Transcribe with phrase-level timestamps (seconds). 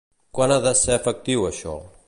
[0.37, 1.77] Quan ha de ser efectiu això?